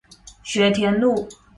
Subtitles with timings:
[0.41, 1.29] 學田路